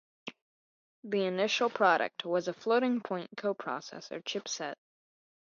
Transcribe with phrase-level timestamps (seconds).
[1.03, 4.79] The initial product was a Floating point coprocessor chip set.